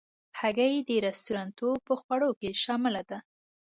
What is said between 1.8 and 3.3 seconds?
په خوړو کې شامل ده.